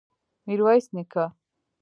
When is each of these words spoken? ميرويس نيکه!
ميرويس 0.45 0.85
نيکه! 0.95 1.25